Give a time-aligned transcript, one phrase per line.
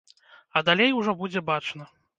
[0.57, 1.93] А далей ужо будзе бачна.